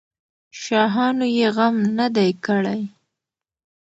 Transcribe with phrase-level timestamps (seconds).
[0.61, 2.81] شاهانو یې غم نه دی کړی.